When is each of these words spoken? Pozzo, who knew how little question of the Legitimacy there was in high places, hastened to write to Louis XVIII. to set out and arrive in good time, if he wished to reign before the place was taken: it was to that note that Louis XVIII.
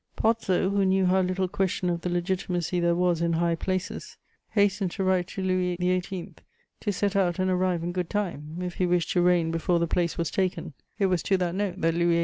Pozzo, 0.15 0.71
who 0.71 0.83
knew 0.83 1.05
how 1.05 1.21
little 1.21 1.47
question 1.47 1.87
of 1.87 2.01
the 2.01 2.09
Legitimacy 2.09 2.79
there 2.79 2.95
was 2.95 3.21
in 3.21 3.33
high 3.33 3.53
places, 3.53 4.17
hastened 4.49 4.89
to 4.89 5.03
write 5.03 5.27
to 5.27 5.43
Louis 5.43 5.77
XVIII. 5.79 6.33
to 6.79 6.91
set 6.91 7.15
out 7.15 7.37
and 7.37 7.51
arrive 7.51 7.83
in 7.83 7.91
good 7.91 8.09
time, 8.09 8.57
if 8.61 8.73
he 8.73 8.87
wished 8.87 9.11
to 9.11 9.21
reign 9.21 9.51
before 9.51 9.77
the 9.77 9.85
place 9.85 10.17
was 10.17 10.31
taken: 10.31 10.73
it 10.97 11.05
was 11.05 11.21
to 11.21 11.37
that 11.37 11.53
note 11.53 11.81
that 11.81 11.93
Louis 11.93 12.13
XVIII. 12.15 12.19